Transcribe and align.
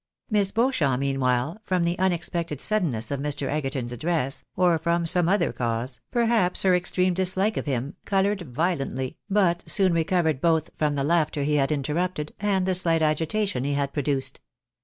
Miss 0.31 0.51
Beauchamp, 0.51 0.99
meanwhile, 0.99 1.59
from 1.63 1.83
the 1.83 1.99
unexpected 1.99 2.59
suddenness 2.59 3.11
of 3.11 3.19
Mr. 3.19 3.47
Egerton's 3.47 3.91
address, 3.91 4.43
or 4.55 4.79
from 4.79 5.05
some 5.05 5.29
other 5.29 5.53
cause, 5.53 6.01
perhaps 6.09 6.63
her 6.63 6.73
extreme 6.73 7.13
dislike 7.13 7.55
of 7.55 7.67
him, 7.67 7.93
coloured 8.03 8.51
violently, 8.55 9.19
but 9.29 9.63
soon 9.69 9.93
recovered 9.93 10.41
both 10.41 10.71
from 10.75 10.95
the 10.95 11.03
laughter 11.03 11.43
he 11.43 11.57
had 11.57 11.71
interrupted, 11.71 12.33
and 12.39 12.65
the 12.65 12.73
slight 12.73 13.03
agitation 13.03 13.63
he 13.63 13.73
had 13.73 13.93
produced. 13.93 14.41